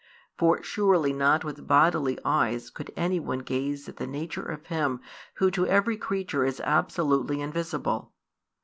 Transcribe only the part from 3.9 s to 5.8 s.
the nature of Him Who to